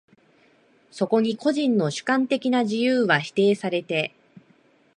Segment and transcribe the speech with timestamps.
[0.89, 4.15] そこに個人の主観的な自由は否定されて、